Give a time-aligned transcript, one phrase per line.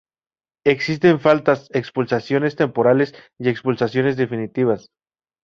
[0.65, 4.89] Existen faltas, expulsiones temporales y expulsiones definitivas.